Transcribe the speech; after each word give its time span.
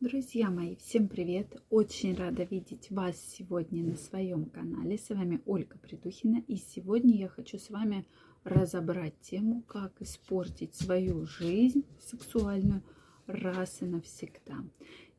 Друзья 0.00 0.50
мои, 0.50 0.74
всем 0.74 1.08
привет! 1.08 1.62
Очень 1.70 2.16
рада 2.16 2.42
видеть 2.42 2.90
вас 2.90 3.16
сегодня 3.16 3.82
на 3.84 3.96
своем 3.96 4.46
канале. 4.46 4.98
С 4.98 5.08
вами 5.08 5.40
Ольга 5.46 5.78
Придухина. 5.78 6.42
И 6.48 6.56
сегодня 6.56 7.16
я 7.16 7.28
хочу 7.28 7.58
с 7.58 7.70
вами 7.70 8.04
разобрать 8.42 9.18
тему, 9.20 9.62
как 9.62 10.02
испортить 10.02 10.74
свою 10.74 11.24
жизнь 11.26 11.84
сексуальную 12.00 12.82
раз 13.28 13.82
и 13.82 13.86
навсегда. 13.86 14.64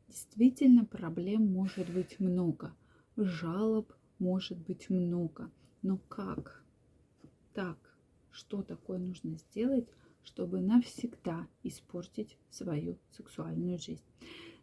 Действительно, 0.08 0.84
проблем 0.84 1.50
может 1.50 1.90
быть 1.90 2.20
много, 2.20 2.76
жалоб 3.16 3.92
может 4.18 4.58
быть 4.58 4.90
много. 4.90 5.50
Но 5.80 5.96
как? 6.08 6.62
Так, 7.54 7.78
что 8.30 8.62
такое 8.62 8.98
нужно 8.98 9.38
сделать, 9.38 9.88
чтобы 10.22 10.60
навсегда 10.60 11.48
испортить 11.62 12.36
свою 12.50 12.98
сексуальную 13.10 13.78
жизнь? 13.78 14.04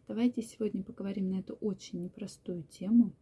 Давайте 0.06 0.42
сегодня 0.42 0.82
поговорим 0.82 1.30
на 1.30 1.38
эту 1.38 1.54
очень 1.54 2.02
непростую 2.02 2.62
тему. 2.64 3.14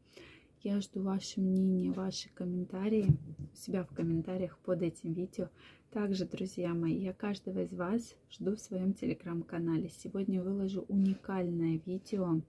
Я 0.63 0.81
жду 0.81 1.01
ваше 1.03 1.41
мнение, 1.41 1.93
ваши 1.93 2.29
комментарии 2.31 3.07
у 3.53 3.57
себя 3.57 3.85
в 3.85 3.95
комментариях 3.95 4.59
под 4.59 4.83
этим 4.83 5.13
видео. 5.13 5.49
Также, 5.93 6.27
друзья 6.27 6.75
мои, 6.75 6.97
я 6.97 7.13
каждого 7.13 7.63
из 7.63 7.73
вас 7.73 8.17
жду 8.33 8.57
в 8.57 8.61
своем 8.61 8.95
телеграм-канале. 8.95 9.91
Сегодня 9.91 10.43
выложу 10.43 10.85
уникальное 10.89 11.81
видео, 11.87 12.41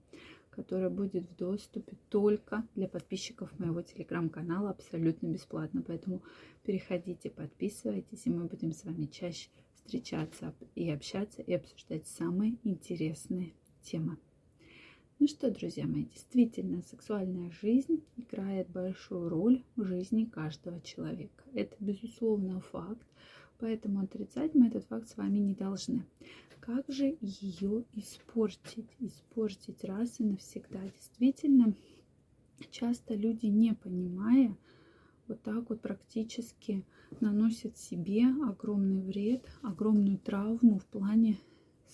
которое 0.50 0.90
будет 0.90 1.30
в 1.30 1.36
доступе 1.36 1.96
только 2.08 2.66
для 2.74 2.88
подписчиков 2.88 3.56
моего 3.60 3.82
телеграм-канала 3.82 4.70
абсолютно 4.70 5.28
бесплатно. 5.28 5.80
Поэтому 5.86 6.22
переходите, 6.64 7.30
подписывайтесь, 7.30 8.26
и 8.26 8.30
мы 8.30 8.46
будем 8.46 8.72
с 8.72 8.84
вами 8.84 9.06
чаще 9.06 9.48
встречаться 9.74 10.52
и 10.74 10.90
общаться 10.90 11.40
и 11.40 11.52
обсуждать 11.52 12.08
самые 12.08 12.56
интересные 12.64 13.52
тема. 13.84 14.18
Ну 15.20 15.28
что, 15.28 15.50
друзья 15.50 15.86
мои, 15.86 16.06
действительно, 16.06 16.82
сексуальная 16.82 17.50
жизнь 17.50 18.02
играет 18.16 18.68
большую 18.68 19.28
роль 19.28 19.62
в 19.76 19.84
жизни 19.84 20.24
каждого 20.24 20.80
человека. 20.80 21.44
Это, 21.54 21.76
безусловно, 21.78 22.60
факт, 22.60 23.06
поэтому 23.58 24.00
отрицать 24.00 24.54
мы 24.54 24.66
этот 24.66 24.84
факт 24.86 25.08
с 25.08 25.16
вами 25.16 25.38
не 25.38 25.54
должны. 25.54 26.04
Как 26.60 26.88
же 26.88 27.16
ее 27.20 27.84
испортить? 27.92 28.88
Испортить 28.98 29.84
раз 29.84 30.18
и 30.18 30.24
навсегда. 30.24 30.80
Действительно, 30.82 31.74
часто 32.70 33.14
люди, 33.14 33.46
не 33.46 33.74
понимая, 33.74 34.56
вот 35.28 35.42
так 35.42 35.68
вот 35.68 35.80
практически 35.80 36.84
наносят 37.20 37.76
себе 37.76 38.24
огромный 38.48 39.02
вред, 39.02 39.46
огромную 39.62 40.18
травму 40.18 40.78
в 40.78 40.86
плане 40.86 41.38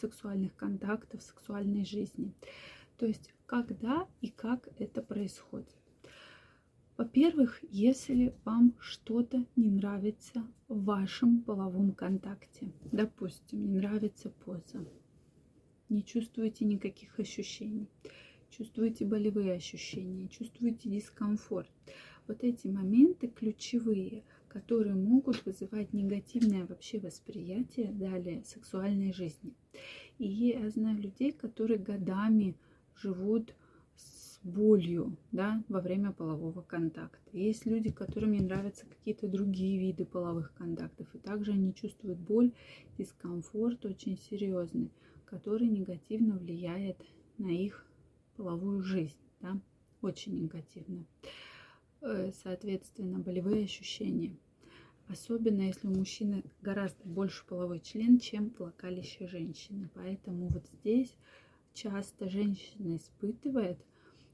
сексуальных 0.00 0.54
контактов, 0.56 1.22
сексуальной 1.22 1.84
жизни. 1.84 2.32
То 2.96 3.06
есть 3.06 3.32
когда 3.46 4.06
и 4.20 4.28
как 4.28 4.68
это 4.78 5.02
происходит. 5.02 5.74
Во-первых, 6.96 7.58
если 7.70 8.32
вам 8.44 8.74
что-то 8.78 9.44
не 9.56 9.70
нравится 9.70 10.46
в 10.68 10.84
вашем 10.84 11.42
половом 11.42 11.92
контакте, 11.92 12.70
допустим, 12.92 13.66
не 13.66 13.78
нравится 13.78 14.30
поза, 14.44 14.84
не 15.88 16.04
чувствуете 16.04 16.64
никаких 16.64 17.18
ощущений, 17.18 17.88
чувствуете 18.50 19.04
болевые 19.04 19.54
ощущения, 19.54 20.28
чувствуете 20.28 20.90
дискомфорт. 20.90 21.70
Вот 22.28 22.44
эти 22.44 22.68
моменты 22.68 23.28
ключевые– 23.28 24.22
которые 24.50 24.94
могут 24.94 25.44
вызывать 25.46 25.92
негативное 25.92 26.66
вообще 26.66 26.98
восприятие 26.98 27.92
далее 27.92 28.42
сексуальной 28.44 29.12
жизни. 29.12 29.54
И 30.18 30.26
я 30.26 30.68
знаю 30.70 30.98
людей, 30.98 31.32
которые 31.32 31.78
годами 31.78 32.56
живут 32.96 33.54
с 33.96 34.38
болью 34.42 35.16
да, 35.32 35.62
во 35.68 35.80
время 35.80 36.12
полового 36.12 36.62
контакта. 36.62 37.30
Есть 37.32 37.64
люди, 37.64 37.90
которым 37.90 38.32
не 38.32 38.40
нравятся 38.40 38.86
какие-то 38.86 39.28
другие 39.28 39.78
виды 39.78 40.04
половых 40.04 40.52
контактов, 40.54 41.06
и 41.14 41.18
также 41.18 41.52
они 41.52 41.72
чувствуют 41.74 42.18
боль, 42.18 42.52
дискомфорт 42.98 43.84
очень 43.86 44.18
серьезный, 44.18 44.90
который 45.26 45.68
негативно 45.68 46.36
влияет 46.36 46.96
на 47.38 47.48
их 47.48 47.86
половую 48.36 48.82
жизнь, 48.82 49.16
да, 49.40 49.60
очень 50.02 50.42
негативно. 50.42 51.06
Э, 52.02 52.32
соответственно, 52.42 53.18
болевые 53.18 53.64
ощущения. 53.64 54.34
Особенно 55.08 55.62
если 55.62 55.86
у 55.86 55.90
мужчины 55.90 56.44
гораздо 56.62 57.04
больше 57.04 57.44
половой 57.46 57.80
член, 57.80 58.18
чем 58.18 58.54
влагалище 58.58 59.26
женщины. 59.26 59.90
Поэтому 59.94 60.48
вот 60.48 60.66
здесь 60.80 61.14
часто 61.74 62.28
женщина 62.28 62.96
испытывает 62.96 63.78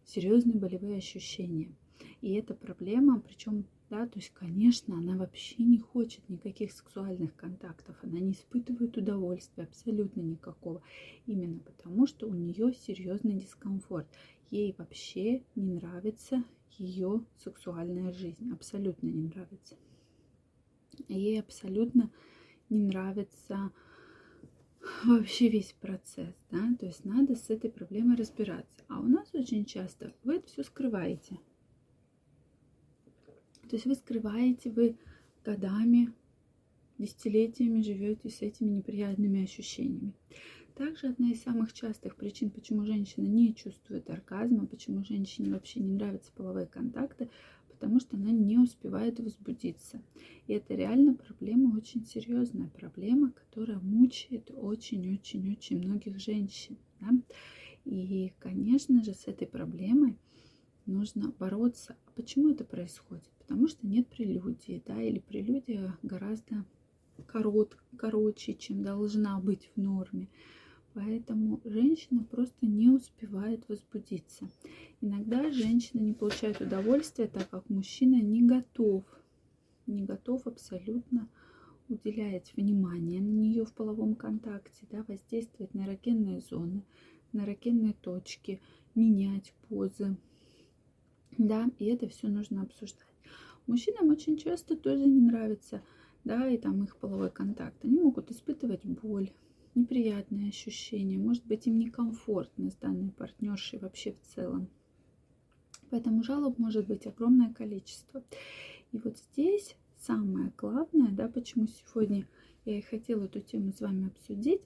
серьезные 0.04 0.58
болевые 0.58 0.98
ощущения. 0.98 1.74
И 2.20 2.34
это 2.34 2.54
проблема, 2.54 3.20
причем, 3.20 3.66
да, 3.90 4.06
то 4.06 4.18
есть, 4.18 4.30
конечно, 4.30 4.96
она 4.96 5.16
вообще 5.16 5.62
не 5.62 5.78
хочет 5.78 6.28
никаких 6.28 6.72
сексуальных 6.72 7.34
контактов, 7.36 7.96
она 8.02 8.18
не 8.18 8.32
испытывает 8.32 8.96
удовольствия 8.96 9.64
абсолютно 9.64 10.20
никакого, 10.20 10.82
именно 11.26 11.60
потому 11.60 12.06
что 12.06 12.26
у 12.26 12.34
нее 12.34 12.74
серьезный 12.74 13.34
дискомфорт. 13.34 14.08
Ей 14.50 14.74
вообще 14.76 15.42
не 15.54 15.74
нравится 15.74 16.44
ее 16.78 17.24
сексуальная 17.38 18.12
жизнь. 18.12 18.52
Абсолютно 18.52 19.08
не 19.08 19.24
нравится. 19.24 19.76
Ей 21.08 21.40
абсолютно 21.40 22.10
не 22.68 22.82
нравится 22.84 23.72
вообще 25.04 25.48
весь 25.48 25.72
процесс, 25.80 26.34
да, 26.50 26.74
то 26.78 26.86
есть 26.86 27.04
надо 27.04 27.34
с 27.34 27.50
этой 27.50 27.70
проблемой 27.70 28.16
разбираться. 28.16 28.84
А 28.88 29.00
у 29.00 29.04
нас 29.04 29.34
очень 29.34 29.64
часто 29.64 30.14
вы 30.22 30.36
это 30.36 30.48
все 30.48 30.62
скрываете. 30.62 31.38
То 33.68 33.76
есть 33.76 33.86
вы 33.86 33.94
скрываете, 33.94 34.70
вы 34.70 34.96
годами, 35.44 36.12
десятилетиями 36.98 37.82
живете 37.82 38.30
с 38.30 38.42
этими 38.42 38.70
неприятными 38.70 39.44
ощущениями. 39.44 40.12
Также 40.74 41.08
одна 41.08 41.30
из 41.30 41.42
самых 41.42 41.72
частых 41.72 42.16
причин, 42.16 42.50
почему 42.50 42.84
женщина 42.84 43.24
не 43.24 43.54
чувствует 43.54 44.10
оргазма, 44.10 44.66
почему 44.66 45.02
женщине 45.04 45.50
вообще 45.50 45.80
не 45.80 45.92
нравятся 45.92 46.30
половые 46.32 46.66
контакты, 46.66 47.30
потому 47.68 47.98
что 47.98 48.16
она 48.16 48.30
не 48.30 48.58
успевает 48.58 49.18
возбудиться. 49.18 50.02
И 50.46 50.52
это 50.52 50.74
реально 50.74 51.14
проблема, 51.14 51.74
очень 51.76 52.04
серьезная 52.04 52.68
проблема, 52.68 53.32
которая 53.32 53.78
мучает 53.78 54.50
очень-очень-очень 54.54 55.78
многих 55.78 56.18
женщин. 56.18 56.76
Да? 57.00 57.08
И, 57.86 58.32
конечно 58.38 59.02
же, 59.02 59.14
с 59.14 59.26
этой 59.28 59.46
проблемой 59.46 60.16
нужно 60.86 61.32
бороться. 61.38 61.96
А 62.06 62.10
почему 62.14 62.50
это 62.50 62.64
происходит? 62.64 63.30
Потому 63.38 63.68
что 63.68 63.86
нет 63.86 64.08
прелюдии, 64.08 64.82
да, 64.86 65.00
или 65.00 65.18
прелюдия 65.18 65.96
гораздо 66.02 66.64
корот, 67.26 67.76
короче, 67.96 68.54
чем 68.54 68.82
должна 68.82 69.38
быть 69.40 69.70
в 69.74 69.80
норме. 69.80 70.28
Поэтому 70.94 71.60
женщина 71.64 72.24
просто 72.24 72.66
не 72.66 72.88
успевает 72.88 73.68
возбудиться. 73.68 74.48
Иногда 75.02 75.50
женщина 75.50 76.00
не 76.00 76.14
получает 76.14 76.60
удовольствия, 76.60 77.26
так 77.26 77.50
как 77.50 77.68
мужчина 77.68 78.22
не 78.22 78.42
готов, 78.42 79.04
не 79.86 80.04
готов 80.04 80.46
абсолютно 80.46 81.28
уделять 81.88 82.52
внимание 82.56 83.20
на 83.20 83.30
нее 83.30 83.64
в 83.64 83.72
половом 83.72 84.14
контакте, 84.14 84.86
да, 84.90 85.04
воздействовать 85.06 85.74
на 85.74 85.84
эрогенные 85.84 86.40
зоны, 86.40 86.82
на 87.32 87.44
эрогенные 87.44 87.92
точки, 87.92 88.60
менять 88.94 89.54
позы. 89.68 90.16
Да, 91.38 91.70
и 91.78 91.86
это 91.86 92.08
все 92.08 92.28
нужно 92.28 92.62
обсуждать. 92.62 93.06
Мужчинам 93.66 94.08
очень 94.10 94.36
часто 94.36 94.76
тоже 94.76 95.06
не 95.06 95.20
нравится, 95.20 95.82
да, 96.24 96.48
и 96.48 96.56
там 96.56 96.82
их 96.84 96.96
половой 96.96 97.30
контакт. 97.30 97.84
Они 97.84 97.98
могут 97.98 98.30
испытывать 98.30 98.84
боль, 98.84 99.32
неприятные 99.74 100.48
ощущения, 100.48 101.18
может 101.18 101.44
быть 101.44 101.66
им 101.66 101.78
некомфортно 101.78 102.70
с 102.70 102.74
данной 102.76 103.10
партнершей 103.10 103.78
вообще 103.78 104.12
в 104.12 104.34
целом. 104.34 104.68
Поэтому 105.90 106.22
жалоб 106.22 106.58
может 106.58 106.86
быть 106.86 107.06
огромное 107.06 107.52
количество. 107.52 108.22
И 108.92 108.98
вот 108.98 109.18
здесь 109.18 109.76
самое 109.98 110.52
главное, 110.56 111.10
да, 111.10 111.28
почему 111.28 111.66
сегодня 111.66 112.26
я 112.64 112.78
и 112.78 112.82
хотела 112.82 113.24
эту 113.24 113.40
тему 113.40 113.72
с 113.72 113.80
вами 113.80 114.08
обсудить, 114.08 114.62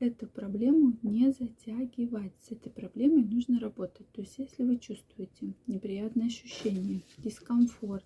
эту 0.00 0.26
проблему 0.26 0.96
не 1.02 1.32
затягивать. 1.32 2.32
С 2.40 2.52
этой 2.52 2.70
проблемой 2.70 3.24
нужно 3.24 3.60
работать. 3.60 4.10
То 4.12 4.20
есть, 4.20 4.38
если 4.38 4.64
вы 4.64 4.78
чувствуете 4.78 5.54
неприятные 5.66 6.28
ощущения, 6.28 7.02
дискомфорт, 7.18 8.04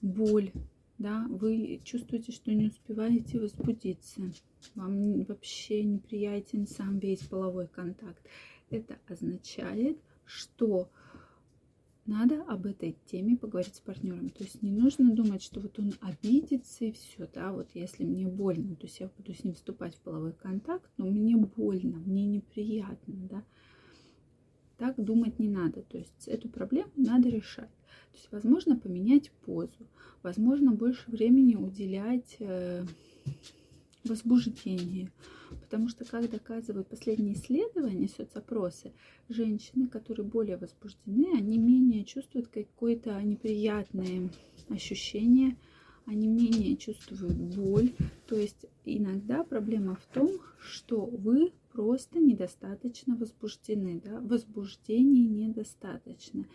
боль, 0.00 0.50
да, 0.98 1.26
вы 1.28 1.80
чувствуете, 1.84 2.32
что 2.32 2.52
не 2.52 2.66
успеваете 2.66 3.38
возбудиться, 3.38 4.32
вам 4.74 5.22
вообще 5.24 5.82
неприятен 5.82 6.66
сам 6.66 6.98
весь 6.98 7.20
половой 7.20 7.68
контакт. 7.68 8.22
Это 8.68 8.98
означает, 9.08 9.98
что 10.24 10.90
надо 12.06 12.42
об 12.44 12.66
этой 12.66 12.96
теме 13.06 13.36
поговорить 13.36 13.74
с 13.74 13.80
партнером. 13.80 14.30
То 14.30 14.44
есть 14.44 14.62
не 14.62 14.72
нужно 14.72 15.14
думать, 15.14 15.42
что 15.42 15.60
вот 15.60 15.78
он 15.78 15.92
обидится 16.00 16.84
и 16.84 16.92
все, 16.92 17.28
да, 17.32 17.52
вот 17.52 17.68
если 17.74 18.04
мне 18.04 18.26
больно, 18.26 18.74
то 18.76 18.86
есть 18.86 19.00
я 19.00 19.10
буду 19.16 19.34
с 19.34 19.44
ним 19.44 19.54
вступать 19.54 19.94
в 19.94 20.00
половой 20.00 20.32
контакт, 20.32 20.90
но 20.96 21.06
мне 21.06 21.36
больно, 21.36 21.98
мне 21.98 22.24
неприятно, 22.26 23.14
да. 23.30 23.44
так 24.78 25.02
думать 25.02 25.38
не 25.38 25.48
надо. 25.48 25.82
То 25.82 25.98
есть 25.98 26.26
эту 26.26 26.48
проблему 26.48 26.90
надо 26.96 27.28
решать. 27.28 27.70
То 28.12 28.16
есть, 28.16 28.28
возможно, 28.32 28.76
поменять 28.76 29.30
позу, 29.44 29.86
возможно, 30.22 30.72
больше 30.72 31.10
времени 31.10 31.54
уделять 31.54 32.36
э, 32.40 32.84
возбуждению. 34.04 35.10
Потому 35.62 35.88
что, 35.88 36.04
как 36.04 36.30
доказывают 36.30 36.88
последние 36.88 37.34
исследования, 37.34 38.08
соцопросы, 38.08 38.92
женщины, 39.28 39.88
которые 39.88 40.26
более 40.26 40.56
возбуждены, 40.56 41.36
они 41.36 41.58
менее 41.58 42.04
чувствуют 42.04 42.48
какое-то 42.48 43.20
неприятное 43.22 44.30
ощущение, 44.68 45.56
они 46.06 46.26
менее 46.26 46.76
чувствуют 46.76 47.36
боль. 47.36 47.92
То 48.26 48.36
есть 48.36 48.66
иногда 48.84 49.44
проблема 49.44 49.96
в 49.96 50.06
том, 50.12 50.30
что 50.60 51.04
вы 51.06 51.52
просто 51.72 52.18
недостаточно 52.18 53.16
возбуждены, 53.16 54.00
да, 54.04 54.20
возбуждения 54.20 55.26
недостаточно. 55.26 56.46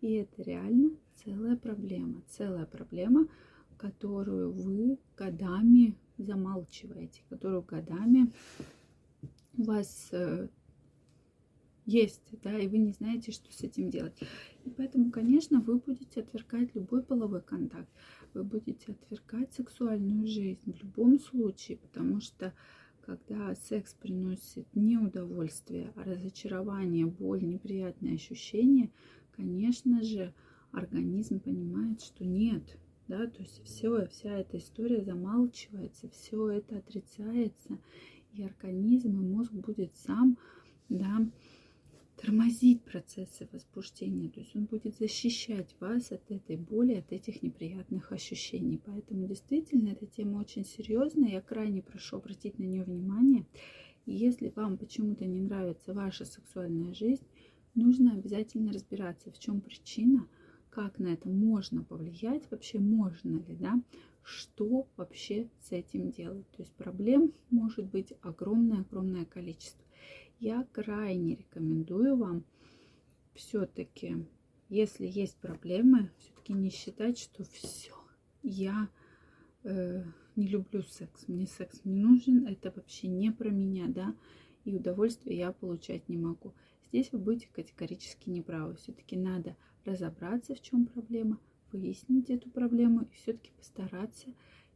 И 0.00 0.12
это 0.12 0.42
реально 0.42 0.90
целая 1.24 1.56
проблема, 1.56 2.22
целая 2.28 2.66
проблема, 2.66 3.26
которую 3.76 4.52
вы 4.52 4.98
годами 5.16 5.94
замалчиваете, 6.22 7.22
которую 7.28 7.62
годами 7.62 8.32
у 9.56 9.64
вас 9.64 10.08
э, 10.12 10.48
есть, 11.86 12.22
да, 12.42 12.58
и 12.58 12.68
вы 12.68 12.78
не 12.78 12.92
знаете, 12.92 13.32
что 13.32 13.52
с 13.52 13.62
этим 13.62 13.90
делать. 13.90 14.18
И 14.64 14.70
поэтому, 14.70 15.10
конечно, 15.10 15.60
вы 15.60 15.78
будете 15.78 16.20
отвергать 16.20 16.74
любой 16.74 17.02
половой 17.02 17.42
контакт, 17.42 17.88
вы 18.34 18.44
будете 18.44 18.92
отвергать 18.92 19.52
сексуальную 19.52 20.26
жизнь 20.26 20.72
в 20.72 20.82
любом 20.82 21.18
случае, 21.18 21.78
потому 21.78 22.20
что 22.20 22.54
когда 23.00 23.54
секс 23.56 23.94
приносит 23.94 24.66
не 24.74 24.98
удовольствие, 24.98 25.92
а 25.96 26.04
разочарование, 26.04 27.06
боль, 27.06 27.42
неприятные 27.42 28.14
ощущения, 28.14 28.90
конечно 29.32 30.02
же, 30.02 30.32
организм 30.70 31.40
понимает, 31.40 32.00
что 32.02 32.24
нет, 32.24 32.62
да, 33.10 33.26
то 33.26 33.42
есть 33.42 33.60
все, 33.64 34.06
вся 34.06 34.38
эта 34.38 34.58
история 34.58 35.02
замалчивается, 35.02 36.08
все 36.10 36.48
это 36.48 36.78
отрицается, 36.78 37.76
и 38.32 38.44
организм, 38.44 39.20
и 39.20 39.24
мозг 39.24 39.50
будет 39.52 39.92
сам, 39.96 40.38
да, 40.88 41.28
тормозить 42.16 42.82
процессы 42.82 43.48
возбуждения, 43.50 44.28
то 44.28 44.38
есть 44.38 44.54
он 44.54 44.66
будет 44.66 44.96
защищать 44.96 45.74
вас 45.80 46.12
от 46.12 46.30
этой 46.30 46.56
боли, 46.56 46.94
от 46.94 47.10
этих 47.10 47.42
неприятных 47.42 48.12
ощущений. 48.12 48.78
Поэтому 48.86 49.26
действительно 49.26 49.88
эта 49.88 50.06
тема 50.06 50.38
очень 50.38 50.64
серьезная, 50.64 51.30
я 51.30 51.40
крайне 51.40 51.82
прошу 51.82 52.18
обратить 52.18 52.60
на 52.60 52.64
нее 52.64 52.84
внимание. 52.84 53.44
Если 54.06 54.52
вам 54.54 54.78
почему-то 54.78 55.24
не 55.24 55.40
нравится 55.40 55.94
ваша 55.94 56.24
сексуальная 56.24 56.94
жизнь, 56.94 57.26
нужно 57.74 58.12
обязательно 58.12 58.72
разбираться, 58.72 59.32
в 59.32 59.38
чем 59.40 59.60
причина, 59.60 60.28
как 60.70 60.98
на 60.98 61.08
это 61.08 61.28
можно 61.28 61.82
повлиять, 61.82 62.50
вообще 62.50 62.78
можно 62.78 63.38
ли, 63.38 63.56
да, 63.56 63.80
что 64.22 64.86
вообще 64.96 65.48
с 65.60 65.72
этим 65.72 66.10
делать. 66.10 66.48
То 66.52 66.62
есть 66.62 66.72
проблем 66.74 67.32
может 67.50 67.86
быть 67.86 68.12
огромное-огромное 68.22 69.24
количество. 69.24 69.84
Я 70.38 70.66
крайне 70.72 71.34
рекомендую 71.34 72.16
вам 72.16 72.44
все-таки, 73.34 74.24
если 74.68 75.06
есть 75.06 75.36
проблемы, 75.36 76.10
все-таки 76.18 76.52
не 76.52 76.70
считать, 76.70 77.18
что 77.18 77.44
все, 77.44 77.92
я 78.42 78.88
э, 79.64 80.04
не 80.36 80.46
люблю 80.46 80.82
секс, 80.82 81.28
мне 81.28 81.46
секс 81.46 81.80
не 81.84 81.96
нужен, 81.96 82.46
это 82.46 82.72
вообще 82.74 83.08
не 83.08 83.30
про 83.30 83.50
меня, 83.50 83.86
да, 83.88 84.14
и 84.64 84.74
удовольствие 84.74 85.38
я 85.38 85.52
получать 85.52 86.08
не 86.08 86.16
могу. 86.16 86.54
Здесь 86.90 87.12
вы 87.12 87.18
будете 87.18 87.48
категорически 87.52 88.30
неправы. 88.30 88.74
Все-таки 88.76 89.16
надо 89.16 89.56
разобраться, 89.84 90.54
в 90.54 90.60
чем 90.60 90.86
проблема, 90.86 91.38
выяснить 91.72 92.30
эту 92.30 92.50
проблему 92.50 93.02
и 93.02 93.14
все-таки 93.14 93.52
постараться 93.56 94.28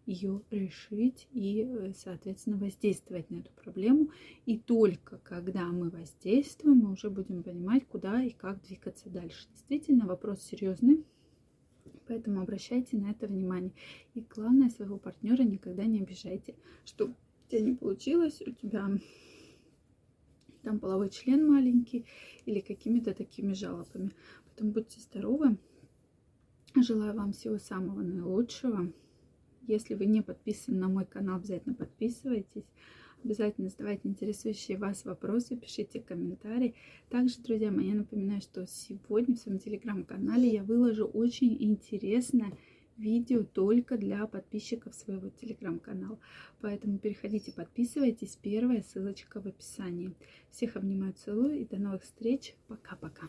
ее 0.07 0.43
решить 0.51 1.29
и, 1.33 1.63
э, 1.63 1.93
соответственно, 1.97 2.57
воздействовать 2.57 3.31
на 3.31 3.37
эту 3.37 3.51
проблему. 3.53 4.11
И 4.47 4.59
только 4.59 5.19
когда 5.19 5.65
мы 5.67 5.91
воздействуем, 5.91 6.79
мы 6.79 6.93
уже 6.93 7.11
будем 7.11 7.43
понимать, 7.43 7.87
куда 7.87 8.23
и 8.23 8.31
как 8.31 8.63
двигаться 8.63 9.09
дальше. 9.09 9.49
Действительно, 9.53 10.07
вопрос 10.07 10.43
серьезный, 10.43 11.05
поэтому 12.07 12.43
обращайте 12.43 12.97
на 12.97 13.11
это 13.11 13.27
внимание. 13.27 13.73
И 14.15 14.21
главное, 14.21 14.71
своего 14.71 14.99
партнера 14.99 15.43
никогда 15.43 15.85
не 15.85 16.01
обижайте, 16.01 16.55
что 16.85 17.07
у 17.07 17.15
тебя 17.49 17.63
не 17.63 17.75
получилось, 17.75 18.43
у 18.47 18.51
тебя 18.53 18.91
там 20.65 20.81
половой 20.81 21.11
член 21.11 21.47
маленький 21.47 22.07
или 22.47 22.61
какими-то 22.61 23.15
такими 23.15 23.53
жалобами. 23.53 24.11
Поэтому 24.47 24.73
будьте 24.73 25.01
здоровы. 25.01 25.57
Желаю 26.75 27.15
вам 27.15 27.33
всего 27.33 27.59
самого 27.59 28.03
наилучшего. 28.03 28.93
Если 29.67 29.95
вы 29.95 30.07
не 30.07 30.23
подписаны 30.23 30.79
на 30.79 30.89
мой 30.89 31.05
канал, 31.05 31.37
обязательно 31.37 31.75
подписывайтесь. 31.75 32.65
Обязательно 33.25 33.71
задавайте 33.71 34.09
интересующие 34.09 34.77
вас 34.77 35.07
вопросы, 35.07 35.57
пишите 35.57 36.01
комментарии. 36.01 36.75
Также, 37.09 37.41
друзья 37.41 37.71
мои, 37.71 37.89
я 37.89 37.95
напоминаю, 37.95 38.43
что 38.43 38.67
сегодня 38.67 39.35
в 39.35 39.39
своем 39.39 39.59
телеграм-канале 39.59 40.47
я 40.47 40.63
выложу 40.63 41.07
очень 41.07 41.57
интересное 41.59 42.53
видео 42.97 43.45
только 43.45 43.97
для 43.97 44.27
подписчиков 44.27 44.95
своего 44.95 45.29
телеграм-канала. 45.29 46.19
Поэтому 46.61 46.99
переходите, 46.99 47.53
подписывайтесь. 47.53 48.37
Первая 48.41 48.83
ссылочка 48.83 49.41
в 49.41 49.47
описании. 49.47 50.15
Всех 50.51 50.77
обнимаю, 50.77 51.13
целую 51.15 51.61
и 51.61 51.65
до 51.65 51.79
новых 51.79 52.03
встреч. 52.03 52.55
Пока-пока. 52.69 53.29